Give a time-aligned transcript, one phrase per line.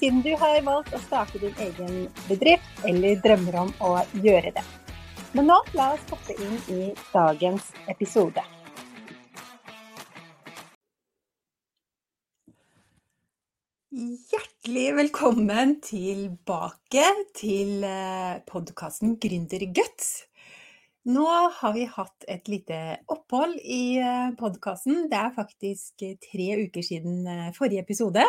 [0.00, 3.90] siden du har valgt å starte din egen bedrift eller drømmer om å
[4.24, 4.64] gjøre det.
[5.36, 6.80] Men nå la oss hoppe inn i
[7.12, 8.42] dagens episode.
[13.90, 17.04] Hjertelig velkommen tilbake
[17.36, 20.12] til eh, podkasten Gründerguts.
[21.10, 21.26] Nå
[21.58, 22.78] har vi hatt et lite
[23.10, 25.08] opphold i eh, podkasten.
[25.12, 28.24] Det er faktisk tre uker siden eh, forrige episode.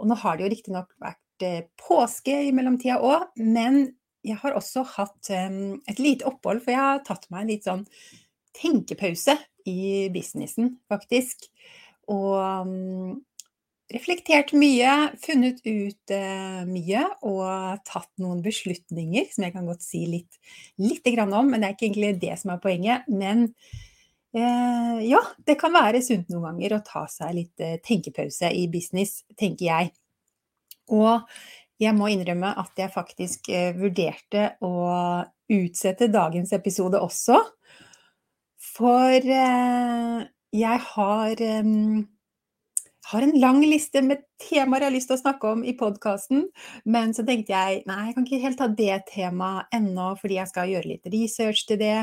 [0.00, 3.82] Og nå har det jo riktignok vært eh, påske i mellomtida òg, men
[4.26, 7.86] jeg har også hatt et lite opphold, for jeg har tatt meg en litt sånn
[8.52, 9.32] tenkepause
[9.70, 11.46] i businessen, faktisk.
[12.12, 13.16] Og
[13.90, 20.04] reflektert mye, funnet ut uh, mye og tatt noen beslutninger som jeg kan godt si
[20.08, 20.40] litt,
[20.80, 23.08] litt om, men det er ikke egentlig det som er poenget.
[23.10, 23.48] Men
[24.30, 28.68] Eh, ja, det kan være sunt noen ganger å ta seg litt eh, tenkepause i
[28.70, 29.90] business, tenker jeg.
[30.94, 31.26] Og
[31.80, 34.74] jeg må innrømme at jeg faktisk eh, vurderte å
[35.50, 37.40] utsette dagens episode også.
[38.70, 41.42] For jeg har
[43.08, 46.44] har en lang liste med temaer jeg har lyst til å snakke om i podkasten,
[46.84, 50.50] men så tenkte jeg nei, jeg kan ikke helt ta det temaet ennå, fordi jeg
[50.52, 51.96] skal gjøre litt research til det.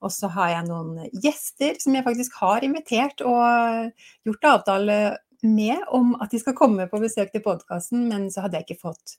[0.00, 3.90] Og så har jeg noen gjester som jeg faktisk har invitert og
[4.28, 4.98] gjort avtale
[5.44, 8.86] med om at de skal komme på besøk til podkasten, men så hadde jeg ikke
[8.86, 9.18] fått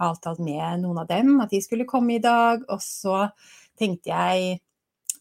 [0.00, 2.64] avtalt med noen av dem at de skulle komme i dag.
[2.72, 3.26] Og så
[3.76, 4.60] tenkte jeg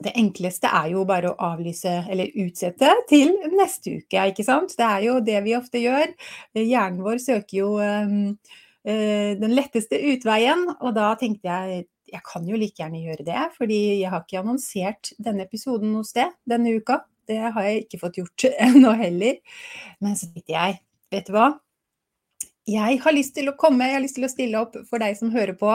[0.04, 4.76] det enkleste er jo bare å avlyse eller utsette til neste uke, ikke sant.
[4.78, 6.14] Det er jo det vi ofte gjør.
[6.58, 8.36] Hjernen vår søker jo um,
[8.86, 13.80] den letteste utveien, og da tenkte jeg jeg kan jo like gjerne gjøre det, fordi
[14.00, 17.02] jeg har ikke annonsert denne episoden noe sted denne uka.
[17.26, 19.40] Det har jeg ikke fått gjort ennå heller.
[20.04, 20.82] Men så tenkte jeg,
[21.14, 21.50] vet du hva,
[22.66, 25.18] jeg har lyst til å komme, jeg har lyst til å stille opp for deg
[25.20, 25.70] som hører på,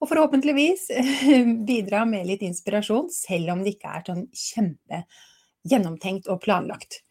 [0.00, 0.88] og forhåpentligvis
[1.68, 5.02] bidra med litt inspirasjon, selv om det ikke er sånn kjempe
[5.66, 7.02] gjennomtenkt og planlagt.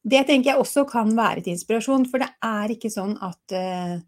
[0.00, 4.00] Det tenker jeg også kan være til inspirasjon, for det er ikke sånn at uh,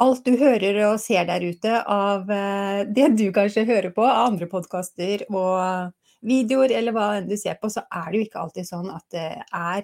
[0.00, 4.30] alt du hører og ser der ute av uh, det du kanskje hører på av
[4.30, 5.92] andre podkaster og
[6.24, 9.04] videoer, eller hva enn du ser på, så er det jo ikke alltid sånn at
[9.12, 9.82] det er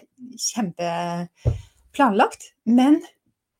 [0.48, 2.42] kjempeplanlagt.
[2.68, 3.00] Men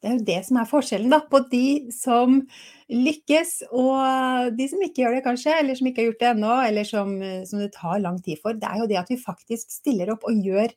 [0.07, 2.39] det er jo det som er forskjellen da, på de som
[2.87, 6.53] lykkes og de som ikke gjør det, kanskje, eller som ikke har gjort det ennå,
[6.69, 7.11] eller som,
[7.49, 8.55] som, det tar lang tid for.
[8.55, 10.71] Det er jo det at vi faktisk stiller opp og gjør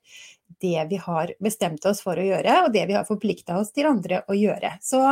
[0.66, 3.92] det vi har bestemt oss for å gjøre, og det vi har forplikta oss til
[3.92, 4.74] andre å gjøre.
[4.82, 5.04] Så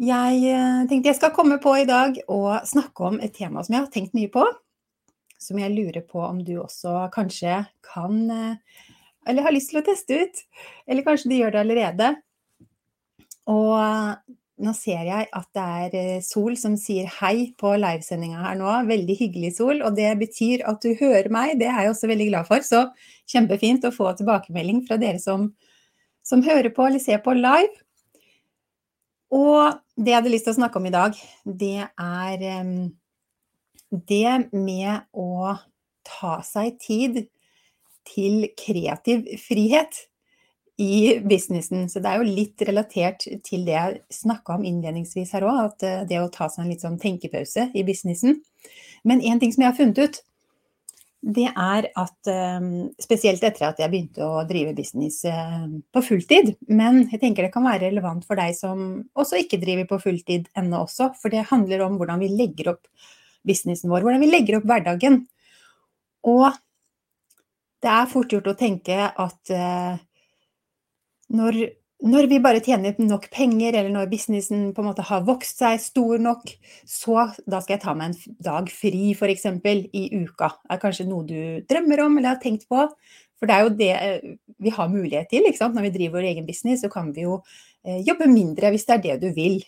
[0.00, 3.76] jeg eh, tenkte jeg skal komme på i dag og snakke om et tema som
[3.76, 4.48] jeg har tenkt mye på.
[5.44, 8.84] Som jeg lurer på om du også kanskje kan eh,
[9.28, 10.44] eller har lyst til å teste ut.
[10.88, 12.14] Eller kanskje du gjør det allerede.
[13.50, 14.34] Og
[14.64, 18.70] nå ser jeg at det er eh, Sol som sier hei på livesendinga her nå.
[18.88, 19.82] Veldig hyggelig, Sol.
[19.82, 21.56] Og det betyr at du hører meg.
[21.60, 22.62] Det er jeg også veldig glad for.
[22.66, 22.84] Så
[23.30, 25.50] kjempefint å få tilbakemelding fra dere som,
[26.26, 27.72] som hører på eller ser på live.
[29.34, 32.74] Og det jeg hadde lyst til å snakke om i dag, det er um,
[33.90, 35.56] det med å
[36.06, 37.24] ta seg tid
[38.06, 40.04] til kreativ frihet
[40.76, 41.88] i businessen.
[41.88, 45.86] Så det er jo litt relatert til det jeg snakka om innledningsvis her òg, at
[45.86, 48.40] eh, det å ta seg en litt sånn tenkepause i businessen.
[49.06, 50.18] Men en ting som jeg har funnet ut,
[51.34, 52.66] det er at eh,
[53.00, 57.54] spesielt etter at jeg begynte å drive business eh, på fulltid, men jeg tenker det
[57.54, 61.46] kan være relevant for deg som også ikke driver på fulltid ennå også, for det
[61.52, 62.90] handler om hvordan vi legger opp
[63.46, 65.22] businessen vår, hvordan vi legger opp hverdagen.
[66.26, 66.48] Og
[67.84, 69.54] det er fort gjort å tenke at
[71.32, 71.58] når,
[72.04, 75.80] når, vi bare tjener nok penger, eller når businessen på en måte har vokst seg
[75.82, 76.50] stor nok,
[76.88, 79.46] så da skal jeg ta meg en dag fri f.eks.
[79.92, 80.50] i uka.
[80.64, 81.38] Det er kanskje noe du
[81.70, 82.88] drømmer om eller har tenkt på.
[83.40, 85.48] For det er jo det eh, vi har mulighet til.
[85.48, 87.40] Når vi driver vår egen business, så kan vi jo
[87.84, 89.58] eh, jobbe mindre hvis det er det du vil.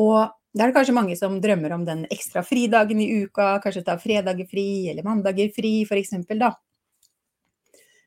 [0.00, 3.84] Og da er det kanskje mange som drømmer om den ekstra fridagen i uka, kanskje
[3.86, 6.16] ta fredager fri eller mandager fri f.eks.
[6.40, 6.50] da.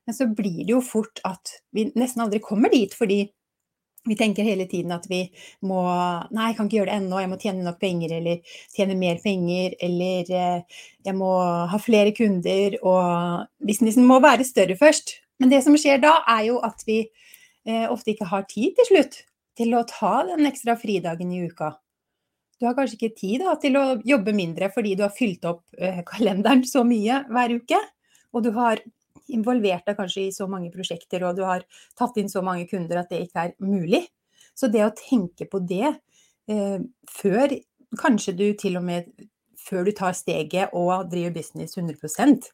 [0.07, 3.25] Men så blir det jo fort at vi nesten aldri kommer dit, fordi
[4.03, 5.21] Vi tenker hele tiden at vi
[5.63, 5.79] må
[6.35, 9.21] Nei, jeg kan ikke gjøre det ennå, jeg må tjene nok penger, eller tjene mer
[9.23, 11.29] penger, eller eh, jeg må
[11.71, 15.21] ha flere kunder, og businessen må være større først.
[15.39, 18.89] Men det som skjer da, er jo at vi eh, ofte ikke har tid til
[18.91, 19.21] slutt
[19.57, 21.71] til å ta den ekstra fridagen i uka.
[22.59, 25.63] Du har kanskje ikke tid da, til å jobbe mindre fordi du har fylt opp
[25.77, 27.79] eh, kalenderen så mye hver uke,
[28.33, 28.81] og du har
[29.31, 31.63] involvert deg kanskje i så mange prosjekter, og du har
[31.99, 34.03] tatt inn så mange kunder at det ikke er mulig.
[34.53, 35.87] Så det å tenke på det
[36.49, 37.59] eh, før
[37.93, 39.09] Kanskje du til og med
[39.61, 42.47] før du tar steget og driver business 100%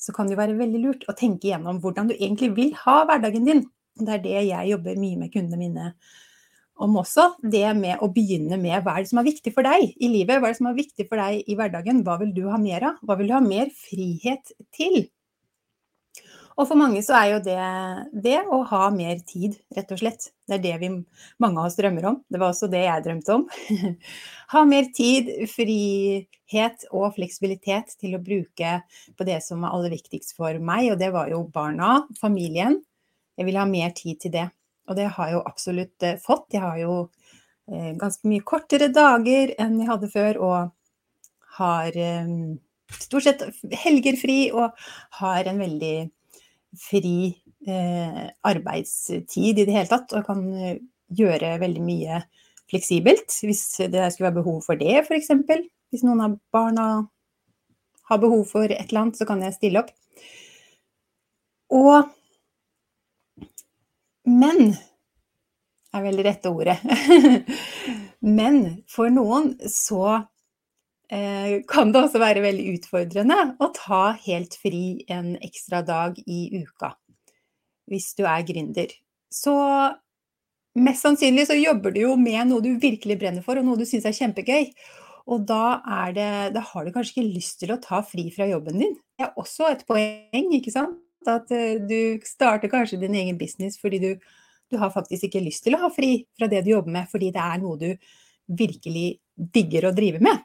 [0.00, 3.02] så kan det jo være veldig lurt å tenke igjennom hvordan du egentlig vil ha
[3.08, 3.62] hverdagen din.
[4.00, 5.86] Det er det jeg jobber mye med kundene mine
[6.80, 7.26] om også.
[7.44, 10.40] Det med å begynne med hva er det som er viktig for deg i livet?
[10.40, 12.00] Hva er det som er viktig for deg i hverdagen?
[12.06, 13.02] Hva vil du ha mer av?
[13.04, 15.02] Hva vil du ha mer frihet til?
[16.60, 17.60] Og for mange så er jo det
[18.24, 20.26] det å ha mer tid, rett og slett.
[20.44, 20.90] Det er det vi,
[21.40, 22.18] mange av oss drømmer om.
[22.28, 23.46] Det var også det jeg drømte om.
[24.52, 28.74] ha mer tid, frihet og fleksibilitet til å bruke
[29.16, 32.76] på det som var aller viktigst for meg, og det var jo barna, familien.
[33.40, 34.46] Jeg ville ha mer tid til det.
[34.90, 36.50] Og det har jeg jo absolutt eh, fått.
[36.52, 36.94] Jeg har jo
[37.72, 42.32] eh, ganske mye kortere dager enn jeg hadde før, og har eh,
[43.00, 43.44] stort sett
[43.86, 44.74] helger fri og
[45.22, 46.10] har en veldig
[46.78, 47.32] fri
[47.66, 50.78] eh, arbeidstid i det hele tatt, og kan eh,
[51.10, 52.20] gjøre veldig mye
[52.70, 55.32] fleksibelt hvis det skulle være behov for det, f.eks.
[55.90, 56.86] Hvis noen av barna
[58.10, 59.92] har behov for et eller annet, så kan jeg stille opp.
[61.70, 62.16] Og
[64.30, 64.74] Men
[65.90, 66.76] er vel det rette ordet.
[68.38, 70.20] men for noen så
[71.10, 76.92] kan det også være veldig utfordrende å ta helt fri en ekstra dag i uka
[77.90, 78.92] hvis du er gründer.
[79.30, 79.52] Så
[80.78, 83.86] mest sannsynlig så jobber du jo med noe du virkelig brenner for, og noe du
[83.88, 84.70] syns er kjempegøy.
[85.30, 85.78] Og da,
[86.14, 86.26] det,
[86.56, 88.96] da, har du kanskje ikke lyst til å ta fri fra jobben din.
[89.18, 90.98] Det er også et poeng, ikke sant?
[91.28, 94.14] At eh, du starter kanskje din egen business fordi du,
[94.72, 97.28] du har faktisk ikke lyst til å ha fri fra det du jobber med, fordi
[97.34, 97.90] det er noe du
[98.56, 100.40] virkelig digger å drive med.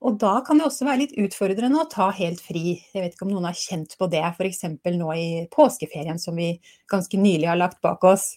[0.00, 2.78] Og da kan det også være litt utfordrende å ta helt fri.
[2.94, 4.62] Jeg vet ikke om noen har kjent på det, f.eks.
[4.96, 6.54] nå i påskeferien som vi
[6.90, 8.32] ganske nylig har lagt bak oss.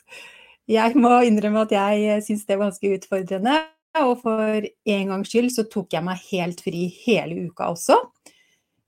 [0.68, 3.62] Jeg må innrømme at jeg syns det er ganske utfordrende.
[4.02, 8.00] Og for en gangs skyld så tok jeg meg helt fri hele uka også.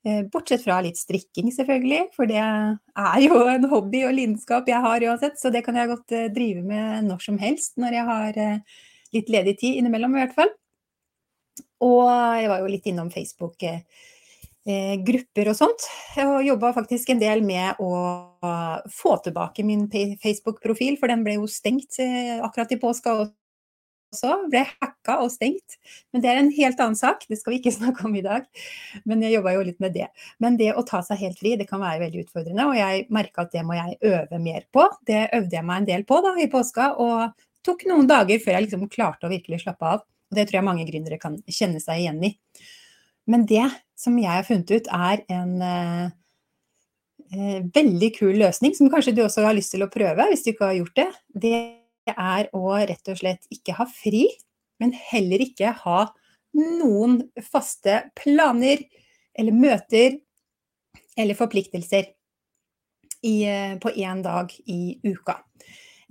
[0.06, 4.82] Eh, bortsett fra litt strikking, selvfølgelig, for det er jo en hobby og lidenskap jeg
[4.84, 5.40] har uansett.
[5.42, 8.84] Så det kan jeg godt eh, drive med når som helst, når jeg har eh,
[9.18, 10.54] litt ledig tid innimellom i hvert fall.
[11.84, 12.08] Og
[12.40, 15.88] jeg var jo litt innom Facebook-grupper eh, og sånt.
[16.24, 17.90] Og jobba faktisk en del med å
[18.92, 24.32] få tilbake min Facebook-profil, for den ble jo stengt eh, akkurat i påska også.
[24.48, 25.70] Ble hacka og stengt.
[26.14, 28.44] Men det er en helt annen sak, det skal vi ikke snakke om i dag.
[29.04, 30.10] Men jeg jobba jo litt med det.
[30.40, 32.64] Men det å ta seg helt fri, det kan være veldig utfordrende.
[32.70, 34.84] Og jeg merka at det må jeg øve mer på.
[35.08, 37.16] Det øvde jeg meg en del på da i påska, og
[37.66, 40.06] tok noen dager før jeg liksom klarte å virkelig slappe av.
[40.36, 42.36] Det tror jeg mange gründere kan kjenne seg igjen i.
[43.32, 43.66] Men det
[43.98, 46.04] som jeg har funnet ut, er en eh,
[47.32, 50.52] eh, veldig kul løsning, som kanskje du også har lyst til å prøve hvis du
[50.54, 51.08] ikke har gjort det.
[51.46, 51.56] Det
[52.14, 54.28] er å rett og slett ikke ha fri,
[54.84, 56.04] men heller ikke ha
[56.56, 58.84] noen faste planer
[59.36, 60.20] eller møter
[61.20, 62.12] eller forpliktelser
[63.26, 65.40] i, eh, på én dag i uka.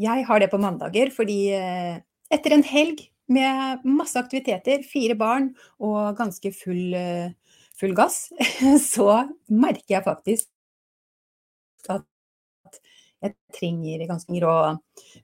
[0.00, 2.00] Jeg har det på mandager fordi eh,
[2.32, 7.31] etter en helg med masse aktiviteter, fire barn og ganske full, eh,
[7.78, 8.28] full gass,
[8.95, 10.50] så merker jeg faktisk
[11.93, 12.04] at
[13.25, 14.57] jeg trenger ganske å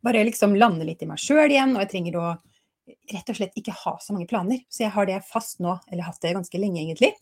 [0.05, 2.29] bare liksom lande litt i meg sjøl igjen, og jeg trenger å
[3.13, 4.63] rett og slett ikke ha så mange planer.
[4.73, 7.13] Så jeg har det fast nå, eller hatt det ganske lenge egentlig.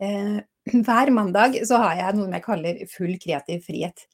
[0.00, 0.38] Eh,
[0.86, 4.06] hver mandag så har jeg noe jeg kaller full kreativ frihet.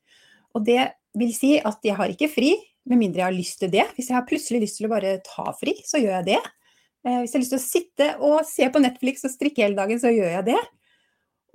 [0.57, 0.81] Og det
[1.17, 2.55] vil si at jeg har ikke fri,
[2.87, 3.88] med mindre jeg har lyst til det.
[3.97, 6.40] Hvis jeg har plutselig lyst til å bare ta fri, så gjør jeg det.
[7.07, 9.78] Eh, hvis jeg har lyst til å sitte og se på Netflix og strikke hele
[9.78, 10.62] dagen, så gjør jeg det.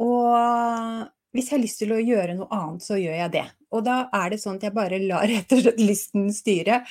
[0.01, 3.45] Og hvis jeg har lyst til å gjøre noe annet, så gjør jeg det.
[3.71, 6.81] Og da er det sånn at jeg bare lar rett og slett lysten styre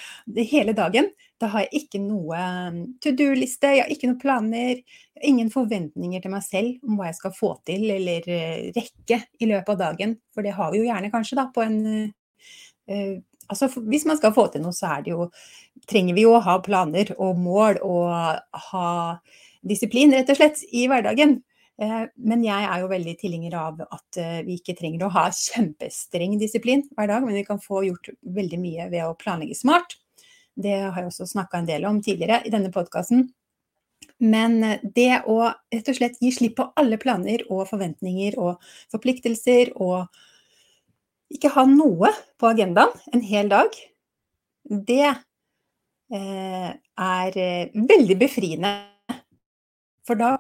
[0.48, 1.10] hele dagen.
[1.40, 4.80] Da har jeg ikke noe um, to do-liste, jeg har ikke noen planer,
[5.24, 9.48] ingen forventninger til meg selv om hva jeg skal få til eller eh, rekke i
[9.50, 10.16] løpet av dagen.
[10.32, 13.16] For det har vi jo gjerne kanskje da på en uh,
[13.50, 15.28] Altså, hvis man skal få til noe, så jo,
[15.90, 18.10] trenger vi jo å ha planer og mål og
[18.70, 18.88] ha
[19.66, 21.40] disiplin, rett og slett, i hverdagen.
[21.80, 25.26] Eh, men jeg er jo veldig tilhenger av at eh, vi ikke trenger å ha
[25.32, 29.96] kjempestreng disiplin hver dag, men vi kan få gjort veldig mye ved å planlegge smart.
[30.60, 33.30] Det har jeg også snakka en del om tidligere i denne podkasten.
[34.20, 38.60] Men eh, det å rett og slett gi slipp på alle planer og forventninger og
[38.92, 40.08] forpliktelser, og
[41.30, 42.10] ikke ha noe
[42.40, 43.74] på agendaen en hel dag,
[44.90, 48.72] det eh, er eh, veldig befriende.
[50.06, 50.34] For da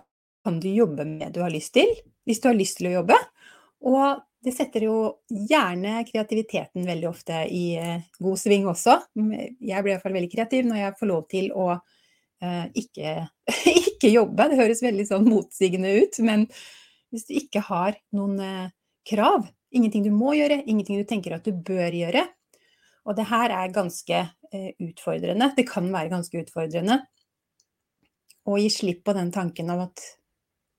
[0.44, 1.92] kan du jobbe med det du har lyst til,
[2.26, 3.16] hvis du har lyst til å jobbe.
[3.86, 4.96] Og det setter jo
[5.28, 7.76] gjerne kreativiteten veldig ofte i
[8.18, 8.96] god sving også.
[9.14, 13.14] Jeg blir iallfall veldig kreativ når jeg får lov til å eh, ikke,
[13.92, 14.48] ikke, jobbe.
[14.50, 16.46] Det høres veldig sånn motsigende ut, men
[17.12, 18.70] hvis du ikke har noen eh,
[19.08, 19.44] krav,
[19.74, 22.24] ingenting du må gjøre, ingenting du tenker at du bør gjøre,
[23.08, 27.00] og det her er ganske eh, utfordrende, det kan være ganske utfordrende
[28.50, 30.04] å gi slipp på den tanken av at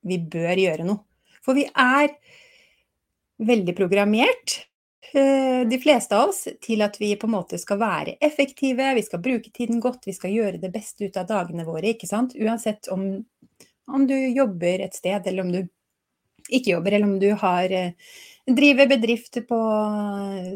[0.07, 1.05] vi bør gjøre noe.
[1.45, 2.13] For vi er
[3.41, 4.59] veldig programmert
[5.13, 9.03] Eh, de fleste av oss til at vi på en måte skal være effektive, vi
[9.03, 12.35] skal bruke tiden godt, vi skal gjøre det beste ut av dagene våre, ikke sant.
[12.39, 13.03] Uansett om,
[13.91, 15.65] om du jobber et sted, eller om du
[16.49, 17.93] ikke jobber, eller om du har eh,
[18.47, 19.59] driver bedrift på,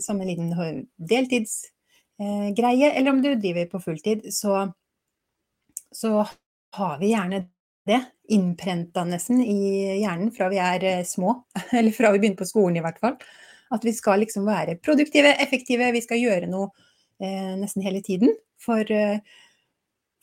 [0.01, 4.65] som en liten deltidsgreie, eller om du driver på fulltid, så,
[5.94, 6.25] så
[6.75, 7.46] har vi gjerne
[7.86, 8.01] det
[8.34, 11.38] innprenta nesten i hjernen fra vi er eh, små,
[11.77, 13.18] eller fra vi begynner på skolen i hvert fall.
[13.74, 16.70] At vi skal liksom være produktive, effektive, vi skal gjøre noe
[17.22, 18.34] eh, nesten hele tiden.
[18.62, 19.22] For, eh,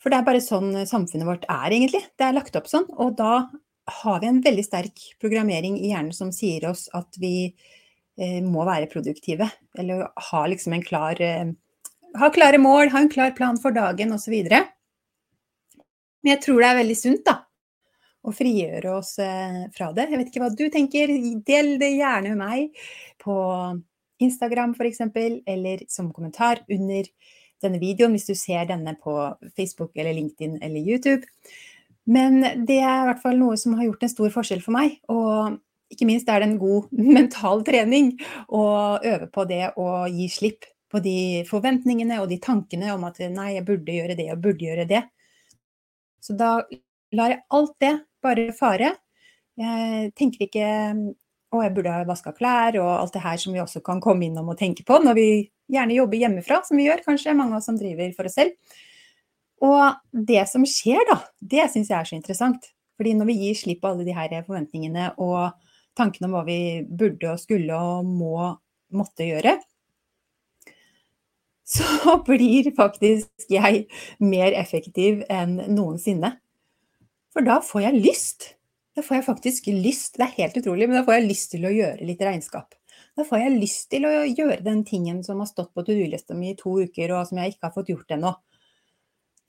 [0.01, 2.03] for, det er bare sånn samfunnet vårt er, egentlig.
[2.19, 2.87] Det er lagt opp sånn.
[2.99, 3.45] Og da
[3.85, 8.65] har vi en veldig sterk programmering i hjernen som sier oss at vi eh, må
[8.67, 9.49] være produktive.
[9.79, 11.51] Eller ha liksom en klar eh,
[12.13, 14.35] Ha klare mål, ha en klar plan for dagen osv.
[16.23, 17.39] Men jeg tror det er veldig sunt, da
[18.23, 20.09] Å frigjøre oss eh, fra det.
[20.11, 21.15] Jeg vet ikke hva du tenker,
[21.47, 22.85] del det gjerne med meg
[23.23, 23.35] på
[24.23, 25.01] Instagram f.eks.,
[25.45, 27.09] eller som kommentar under
[27.63, 29.15] denne videoen hvis du ser denne på
[29.57, 31.27] Facebook eller LinkedIn eller YouTube.
[32.09, 34.97] Men det er i hvert fall noe som har gjort en stor forskjell for meg.
[35.11, 35.57] Og
[35.93, 38.13] ikke minst er det en god mental trening
[38.49, 38.63] å
[38.99, 43.55] øve på det å gi slipp på de forventningene og de tankene om at nei,
[43.55, 45.01] jeg burde gjøre det og burde gjøre det.
[46.21, 46.59] Så da
[47.13, 47.93] lar jeg alt det
[48.23, 48.93] bare fare.
[49.59, 50.67] Jeg tenker ikke
[51.53, 54.27] å, jeg burde ha vaska klær og alt det her som vi også kan komme
[54.27, 55.27] innom og tenke på når vi
[55.73, 58.53] gjerne jobber hjemmefra, som vi gjør kanskje, mange av oss som driver for oss selv.
[59.63, 62.71] Og det som skjer da, det syns jeg er så interessant.
[62.97, 65.53] Fordi når vi gir slipp på alle de her forventningene og
[65.97, 66.57] tankene om hva vi
[66.89, 68.49] burde og skulle og må
[68.93, 69.57] måtte gjøre,
[71.73, 73.85] så blir faktisk jeg
[74.21, 76.35] mer effektiv enn noensinne.
[77.33, 78.49] For da får jeg lyst.
[78.93, 81.63] Da får jeg faktisk lyst, det er helt utrolig, men da får jeg lyst til
[81.65, 82.75] å gjøre litt regnskap.
[83.17, 86.37] Da får jeg lyst til å gjøre den tingen som har stått på to do-lista
[86.37, 88.35] mi i to uker, og som jeg ikke har fått gjort ennå.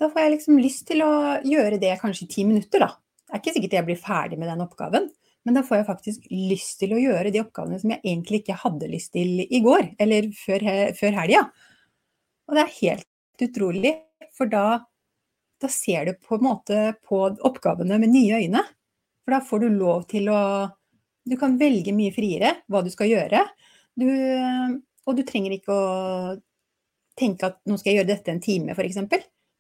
[0.01, 1.13] Da får jeg liksom lyst til å
[1.47, 2.91] gjøre det kanskje i ti minutter, da.
[3.25, 5.11] Det er ikke sikkert jeg blir ferdig med den oppgaven,
[5.45, 8.59] men da får jeg faktisk lyst til å gjøre de oppgavene som jeg egentlig ikke
[8.63, 10.67] hadde lyst til i går, eller før,
[10.99, 11.45] før helga.
[12.49, 13.95] Og det er helt utrolig,
[14.35, 14.67] for da
[15.65, 18.63] da ser du på en måte på oppgavene med nye øyne.
[19.25, 20.41] For da får du lov til å
[21.25, 23.39] Du kan velge mye friere hva du skal gjøre.
[23.97, 24.05] Du,
[25.09, 26.35] og du trenger ikke å
[27.17, 28.99] tenke at nå skal jeg gjøre dette en time, f.eks.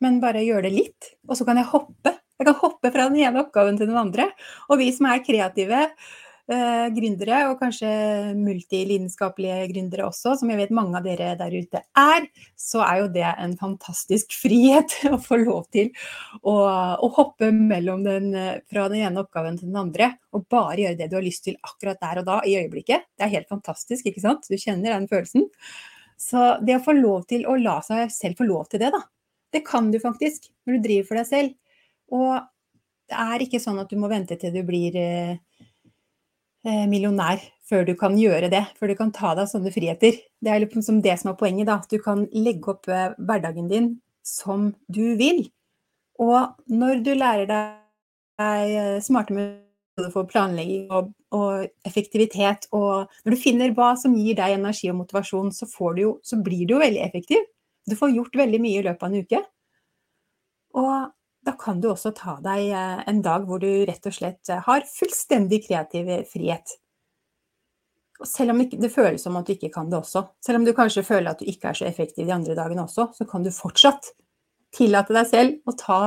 [0.02, 1.14] Men bare gjøre det litt.
[1.28, 2.16] Og så kan jeg hoppe.
[2.34, 4.30] Jeg kan hoppe fra den ene oppgaven til den andre.
[4.68, 5.84] Og vi som er kreative,
[6.50, 7.90] eh, gründere, og kanskje
[8.34, 12.26] multilidenskapelige gründere også, som jeg vet mange av dere der ute er,
[12.58, 15.92] så er jo det en fantastisk frihet å få lov til
[16.42, 16.56] å,
[16.98, 18.30] å hoppe mellom den,
[18.66, 21.58] fra den ene oppgaven til den andre, og bare gjøre det du har lyst til
[21.62, 23.10] akkurat der og da, i øyeblikket.
[23.14, 24.50] Det er helt fantastisk, ikke sant?
[24.50, 25.48] Du kjenner den følelsen.
[26.20, 29.02] Så det å få lov til å la seg selv få lov til det, da.
[29.54, 31.78] Det kan du faktisk når du driver for deg selv.
[32.14, 32.34] Og
[33.08, 35.36] det er ikke sånn at du må vente til du blir eh,
[36.64, 40.16] Eh, millionær før du kan gjøre det, før du kan ta deg sånne friheter.
[40.40, 41.76] Det er liksom det som er poenget, da.
[41.76, 43.90] At du kan legge opp eh, hverdagen din
[44.24, 45.42] som du vil.
[46.24, 53.36] Og når du lærer deg eh, smarte metoder for planlegging og, og, effektivitet, og når
[53.36, 55.68] du finner hva som gir deg energi og motivasjon, så,
[56.00, 57.44] jo, så blir du jo veldig effektiv.
[57.88, 59.42] Du får gjort veldig mye i løpet av en uke.
[60.80, 60.94] Og
[61.44, 64.62] da kan du også ta deg eh, en dag hvor du rett og slett eh,
[64.64, 66.78] har fullstendig kreativ frihet.
[68.22, 70.72] Og selv om det føles som at du ikke kan det også, selv om du
[70.76, 73.50] kanskje føler at du ikke er så effektiv de andre dagene også, så kan du
[73.52, 74.12] fortsatt
[74.74, 76.00] tillate deg selv å ta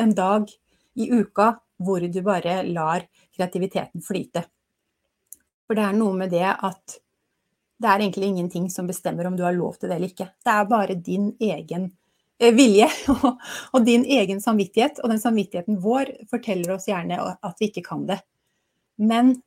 [0.00, 0.48] en dag
[0.96, 3.04] i uka hvor du bare lar
[3.36, 4.44] kreativiteten flyte.
[5.66, 6.98] For det er noe med det at
[7.80, 10.28] det er egentlig ingenting som bestemmer om du har lov til det eller ikke.
[10.44, 11.86] Det er bare din egen
[12.40, 12.88] eh, vilje
[13.74, 15.00] og din egen samvittighet.
[15.00, 18.18] Og den samvittigheten vår forteller oss gjerne at vi ikke kan det.
[19.00, 19.38] Men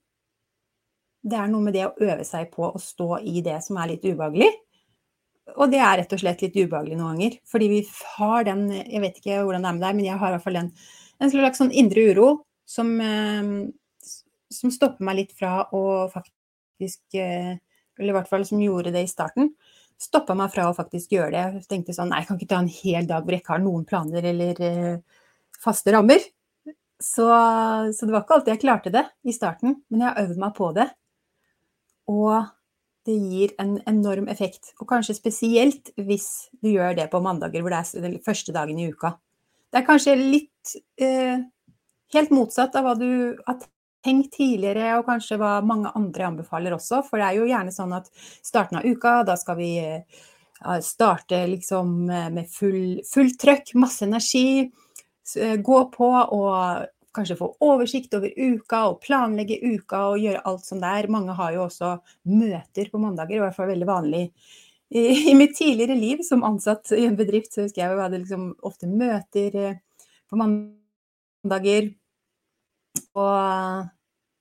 [1.24, 3.94] det er noe med det å øve seg på å stå i det som er
[3.94, 4.50] litt ubehagelig.
[5.54, 7.38] Og det er rett og slett litt ubehagelig noen ganger.
[7.52, 7.84] Fordi vi
[8.16, 10.48] har den Jeg vet ikke hvordan det er med deg, men jeg har i hvert
[10.48, 10.72] fall den,
[11.22, 12.32] en slags sånn indre uro
[12.66, 12.90] som,
[14.50, 17.22] som stopper meg litt fra å faktisk
[18.00, 19.52] Eller i hvert fall som gjorde det i starten
[20.04, 21.44] stoppa meg fra å faktisk gjøre det.
[21.60, 23.64] Jeg tenkte sånn nei, jeg kan ikke ta en hel dag hvor jeg ikke har
[23.64, 25.22] noen planer eller eh,
[25.64, 26.26] faste rammer.
[27.04, 27.28] Så,
[27.92, 30.54] så, det var ikke alltid jeg klarte det i starten, men jeg har øvd meg
[30.56, 30.88] på det.
[32.12, 32.52] Og
[33.08, 34.72] det gir en enorm effekt.
[34.80, 36.30] Og kanskje spesielt hvis
[36.64, 39.18] du gjør det på mandager, hvor det er den første dagen i uka.
[39.74, 41.44] Det er kanskje litt eh,
[42.16, 43.10] helt motsatt av hva du
[43.50, 43.60] har
[44.04, 47.04] Tenk tidligere, og kanskje hva mange andre anbefaler også.
[47.08, 48.10] For det er jo gjerne sånn at
[48.44, 49.74] starten av uka, da skal vi
[50.84, 53.00] starte liksom med full,
[53.40, 54.68] trøkk, masse energi.
[55.64, 60.82] Gå på og kanskje få oversikt over uka og planlegge uka og gjøre alt som
[60.82, 61.10] det er.
[61.14, 61.96] Mange har jo også
[62.30, 64.24] møter på mandager, i hvert fall veldig vanlig.
[64.94, 68.48] I, mitt tidligere liv som ansatt i en bedrift, så husker jeg vi hadde liksom
[68.66, 69.78] ofte møter eh,
[70.30, 71.92] på mandager.
[73.14, 73.90] Og,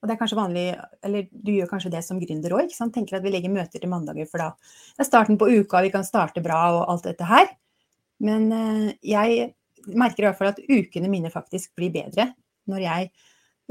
[0.01, 0.67] og, det er kanskje vanlig,
[1.05, 4.29] eller du gjør kanskje det som gründer òg, tenker at vi legger møter til mandager,
[4.31, 4.49] for da
[4.97, 7.51] det er starten på uka, vi kan starte bra og alt dette her.
[8.23, 9.53] Men uh, jeg
[9.99, 12.31] merker i hvert fall at ukene mine faktisk blir bedre
[12.71, 13.09] når jeg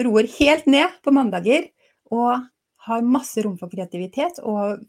[0.03, 1.69] roer helt ned på mandager
[2.11, 2.43] og
[2.87, 4.81] har masse rom for kreativitet og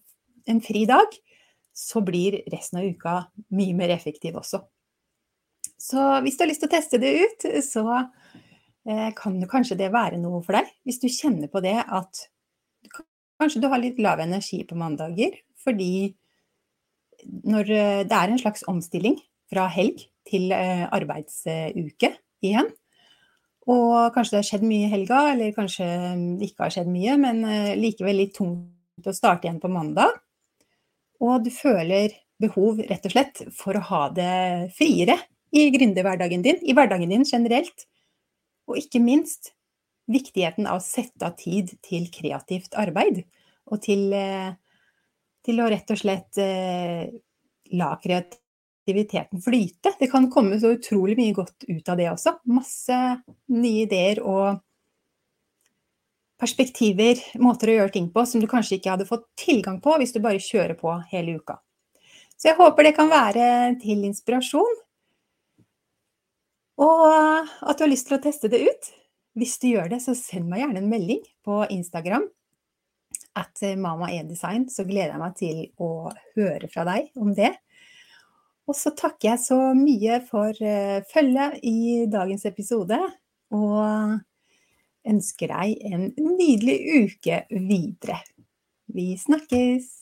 [0.50, 1.06] en fri dag,
[1.72, 3.12] så blir resten av uka
[3.54, 4.58] mye mer effektiv også.
[5.78, 7.84] Så hvis du har lyst til å teste det ut, så
[8.32, 8.41] Eh,
[9.14, 10.70] kan jo kanskje det være noe for deg?
[10.82, 12.24] Hvis du kjenner på det at
[13.42, 16.12] kanskje du har litt lav energi på mandager fordi
[17.46, 19.18] når eh, det er en slags omstilling
[19.50, 22.10] fra helg til eh, arbeidsuke
[22.42, 22.70] igjen,
[23.70, 25.86] og kanskje det har skjedd mye i helga, eller kanskje
[26.40, 27.44] det ikke har skjedd mye, men
[27.78, 30.16] likevel litt tungt å starte igjen på mandag,
[31.22, 35.14] og du føler behov rett og slett for å ha det friere
[35.54, 37.86] i gründerhverdagen din, i hverdagen din generelt,
[38.72, 39.52] og ikke minst
[40.10, 43.22] viktigheten av å sette av tid til kreativt arbeid.
[43.70, 44.54] Og til, eh,
[45.44, 47.06] til å rett og slett eh,
[47.72, 49.94] la kreativiteten flyte.
[49.98, 52.36] Det kan komme så utrolig mye godt ut av det også.
[52.50, 52.98] Masse
[53.52, 54.60] nye ideer og
[56.42, 60.14] perspektiver, måter å gjøre ting på som du kanskje ikke hadde fått tilgang på hvis
[60.14, 61.60] du bare kjører på hele uka.
[62.34, 63.44] Så jeg håper det kan være
[63.78, 64.81] til inspirasjon.
[66.82, 68.92] Og at du har lyst til å teste det ut.
[69.38, 72.26] Hvis du gjør det, så send meg gjerne en melding på Instagram
[73.38, 77.52] at mamaedesign, så gleder jeg meg til å høre fra deg om det.
[78.68, 82.98] Og så takker jeg så mye for eh, følget i dagens episode,
[83.52, 84.20] og
[85.08, 88.20] ønsker deg en nydelig uke videre.
[88.92, 90.01] Vi snakkes!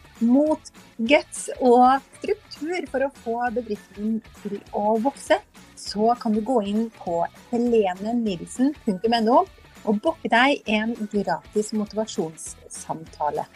[0.21, 5.39] mot guts og struktur for å få bedriften til å vokse,
[5.75, 9.37] så kan du gå inn på helenenilsen.no
[9.81, 13.47] og booke deg en gratis motivasjonssamtale.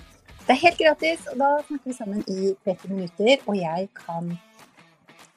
[0.45, 4.33] Det er helt gratis, og da snakker vi sammen i 30 minutter, og jeg kan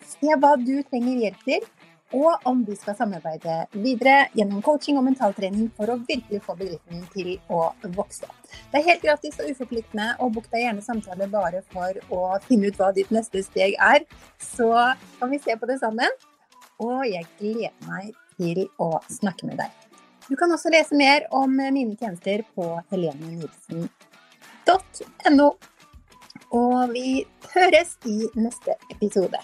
[0.08, 1.68] se hva du trenger hjelp til
[2.16, 7.02] og om vi skal samarbeide videre gjennom coaching og mentaltrening for å virkelig få bedriften
[7.12, 8.28] til å vokse.
[8.70, 12.66] Det er helt gratis og uforpliktende, og bok deg gjerne samtale bare for å finne
[12.68, 14.00] ut hva ditt neste steg er.
[14.42, 14.68] Så
[15.18, 16.10] kan vi se på det sammen.
[16.78, 18.04] Og jeg gleder meg
[18.38, 19.70] til å snakke med deg.
[20.28, 25.48] Du kan også lese mer om mine tjenester på helenenilsen.no.
[26.58, 29.38] Og vi høres i neste episode.